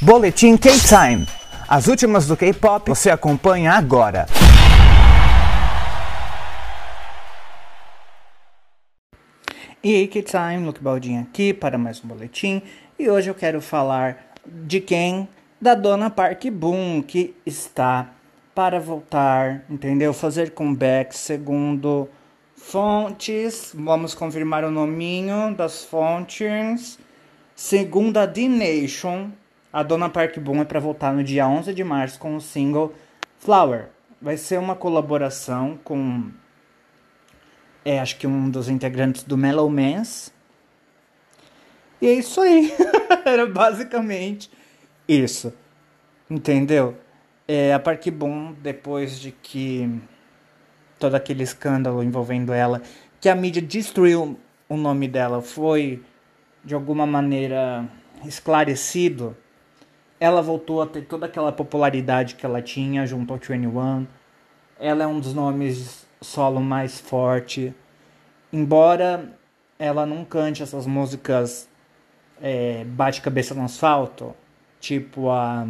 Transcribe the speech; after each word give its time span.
Boletim 0.00 0.56
K-Time. 0.56 1.26
As 1.66 1.88
últimas 1.88 2.24
do 2.28 2.36
K-pop 2.36 2.88
você 2.88 3.10
acompanha 3.10 3.72
agora. 3.72 4.26
E 9.82 9.96
aí, 9.96 10.06
K-Time, 10.06 10.64
Luke 10.64 10.80
Baldin 10.80 11.18
aqui 11.18 11.52
para 11.52 11.76
mais 11.76 12.04
um 12.04 12.06
boletim. 12.06 12.62
E 12.96 13.10
hoje 13.10 13.28
eu 13.28 13.34
quero 13.34 13.60
falar 13.60 14.32
de 14.46 14.80
quem? 14.80 15.28
Da 15.60 15.74
dona 15.74 16.08
Park 16.08 16.44
Boom, 16.46 17.02
que 17.02 17.34
está 17.44 18.08
para 18.54 18.78
voltar, 18.78 19.64
entendeu? 19.68 20.14
Fazer 20.14 20.52
comeback 20.52 21.16
segundo 21.16 22.08
fontes. 22.54 23.72
Vamos 23.74 24.14
confirmar 24.14 24.62
o 24.62 24.70
nominho 24.70 25.52
das 25.56 25.84
fontes. 25.84 27.00
Segundo 27.56 28.18
a 28.18 28.26
D-Nation, 28.26 29.32
a 29.72 29.82
Dona 29.82 30.08
Park 30.08 30.38
Boom 30.38 30.62
é 30.62 30.64
para 30.64 30.80
voltar 30.80 31.12
no 31.12 31.22
dia 31.22 31.46
11 31.46 31.74
de 31.74 31.84
março 31.84 32.18
com 32.18 32.36
o 32.36 32.40
single 32.40 32.94
Flower. 33.38 33.88
Vai 34.20 34.36
ser 34.36 34.58
uma 34.58 34.74
colaboração 34.74 35.78
com, 35.84 36.30
é, 37.84 38.00
acho 38.00 38.16
que 38.16 38.26
um 38.26 38.48
dos 38.50 38.68
integrantes 38.68 39.22
do 39.22 39.36
Mellow 39.36 39.68
Mans. 39.68 40.32
E 42.00 42.06
é 42.06 42.12
isso 42.14 42.40
aí. 42.40 42.72
Era 43.24 43.46
basicamente 43.46 44.50
isso. 45.06 45.52
Entendeu? 46.30 46.96
É, 47.46 47.72
a 47.72 47.78
Park 47.78 48.08
Boom, 48.08 48.54
depois 48.60 49.20
de 49.20 49.32
que 49.32 50.00
todo 50.98 51.14
aquele 51.14 51.42
escândalo 51.42 52.02
envolvendo 52.02 52.52
ela, 52.52 52.82
que 53.20 53.28
a 53.28 53.34
mídia 53.34 53.62
destruiu 53.62 54.38
o 54.68 54.76
nome 54.76 55.08
dela, 55.08 55.40
foi 55.40 56.02
de 56.64 56.74
alguma 56.74 57.06
maneira 57.06 57.88
esclarecido 58.24 59.36
ela 60.20 60.42
voltou 60.42 60.82
a 60.82 60.86
ter 60.86 61.02
toda 61.02 61.26
aquela 61.26 61.52
popularidade 61.52 62.34
que 62.34 62.44
ela 62.44 62.60
tinha 62.60 63.06
junto 63.06 63.32
ao 63.32 63.38
21. 63.38 64.06
Ela 64.78 65.04
é 65.04 65.06
um 65.06 65.20
dos 65.20 65.32
nomes 65.32 66.06
solo 66.20 66.60
mais 66.60 67.00
forte. 67.00 67.74
Embora 68.52 69.32
ela 69.78 70.04
não 70.04 70.24
cante 70.24 70.62
essas 70.62 70.86
músicas 70.86 71.68
é, 72.40 72.84
bate-cabeça 72.84 73.54
no 73.54 73.64
asfalto, 73.64 74.34
tipo 74.80 75.30
a 75.30 75.66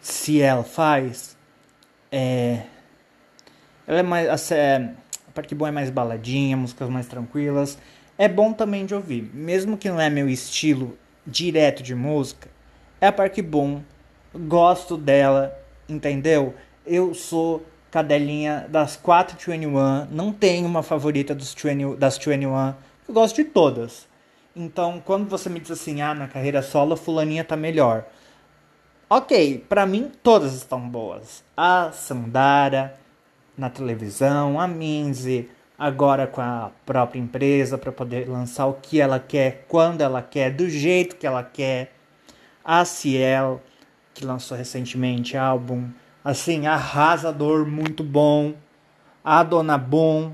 Se 0.00 0.40
ela 0.40 0.64
faz, 0.64 1.36
é, 2.10 2.64
ela 3.86 3.98
é 4.00 4.02
mais. 4.02 4.50
É, 4.50 4.94
a 5.28 5.32
parte 5.32 5.54
boa 5.54 5.68
é 5.68 5.72
mais 5.72 5.90
baladinha, 5.90 6.56
músicas 6.56 6.88
mais 6.88 7.06
tranquilas. 7.06 7.78
É 8.16 8.28
bom 8.28 8.52
também 8.52 8.84
de 8.86 8.94
ouvir, 8.94 9.30
mesmo 9.34 9.76
que 9.78 9.88
não 9.88 10.00
é 10.00 10.10
meu 10.10 10.28
estilo 10.28 10.98
direto 11.30 11.82
de 11.82 11.94
música 11.94 12.48
é 13.00 13.06
a 13.06 13.12
Park 13.12 13.38
Boom. 13.40 13.82
Gosto 14.34 14.96
dela, 14.96 15.56
entendeu? 15.88 16.54
Eu 16.86 17.14
sou 17.14 17.64
cadelinha 17.90 18.66
das 18.68 18.96
421, 18.96 20.06
não 20.14 20.32
tenho 20.32 20.66
uma 20.66 20.82
favorita 20.82 21.34
dos 21.34 21.54
20, 21.54 21.96
das 21.96 22.16
21, 22.18 22.74
eu 23.08 23.14
gosto 23.14 23.36
de 23.36 23.44
todas. 23.44 24.08
Então, 24.54 25.02
quando 25.04 25.28
você 25.28 25.48
me 25.48 25.58
diz 25.58 25.70
assim, 25.70 26.00
ah, 26.00 26.14
na 26.14 26.28
carreira 26.28 26.62
solo, 26.62 26.96
fulaninha 26.96 27.44
tá 27.44 27.56
melhor. 27.56 28.04
Ok, 29.08 29.64
para 29.68 29.86
mim 29.86 30.12
todas 30.22 30.54
estão 30.54 30.88
boas. 30.88 31.42
A 31.56 31.90
Sandara 31.92 32.96
na 33.58 33.68
televisão, 33.68 34.60
a 34.60 34.68
Minzy 34.68 35.48
agora 35.80 36.26
com 36.26 36.42
a 36.42 36.70
própria 36.84 37.18
empresa 37.18 37.78
para 37.78 37.90
poder 37.90 38.28
lançar 38.28 38.66
o 38.66 38.74
que 38.74 39.00
ela 39.00 39.18
quer, 39.18 39.64
quando 39.66 40.02
ela 40.02 40.20
quer, 40.20 40.50
do 40.50 40.68
jeito 40.68 41.16
que 41.16 41.26
ela 41.26 41.42
quer. 41.42 41.94
A 42.62 42.84
Ciel, 42.84 43.62
que 44.12 44.22
lançou 44.22 44.58
recentemente 44.58 45.38
álbum, 45.38 45.88
assim, 46.22 46.66
arrasador, 46.66 47.66
muito 47.66 48.04
bom. 48.04 48.52
A 49.24 49.42
Dona 49.42 49.78
Bom. 49.78 50.32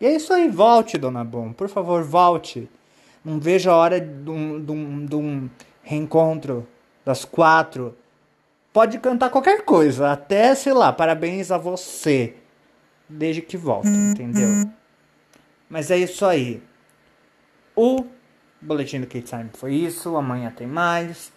E 0.00 0.06
é 0.06 0.16
isso 0.16 0.32
aí, 0.32 0.48
volte, 0.48 0.96
Dona 0.96 1.24
Bom, 1.24 1.52
por 1.52 1.68
favor, 1.68 2.02
volte. 2.02 2.70
Não 3.22 3.38
vejo 3.38 3.70
a 3.70 3.76
hora 3.76 4.00
de 4.00 4.30
um, 4.30 4.64
de 4.64 4.72
um, 4.72 5.04
de 5.04 5.14
um 5.14 5.50
reencontro 5.82 6.66
das 7.04 7.22
quatro. 7.22 7.94
Pode 8.72 8.98
cantar 8.98 9.28
qualquer 9.28 9.62
coisa, 9.62 10.10
até, 10.10 10.54
sei 10.54 10.72
lá, 10.72 10.90
parabéns 10.90 11.50
a 11.50 11.58
você 11.58 12.34
desde 13.08 13.42
que 13.42 13.56
volta, 13.56 13.88
uhum. 13.88 14.10
entendeu? 14.12 14.70
Mas 15.68 15.90
é 15.90 15.98
isso 15.98 16.24
aí. 16.24 16.62
O 17.74 18.04
boletim 18.60 19.00
do 19.00 19.06
K-Time 19.06 19.50
foi 19.52 19.74
isso. 19.74 20.16
Amanhã 20.16 20.50
tem 20.50 20.66
mais. 20.66 21.32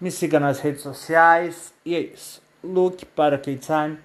Me 0.00 0.10
siga 0.10 0.40
nas 0.40 0.60
redes 0.60 0.82
sociais. 0.82 1.72
E 1.84 1.94
é 1.94 2.00
isso. 2.00 2.42
Look 2.62 3.04
para 3.06 3.38
K-Time. 3.38 3.98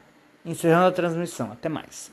Encerrando 0.46 0.88
a 0.88 0.92
transmissão. 0.92 1.52
Até 1.52 1.70
mais. 1.70 2.12